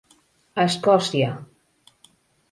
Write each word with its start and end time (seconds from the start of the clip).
Escòcia: 0.63 1.27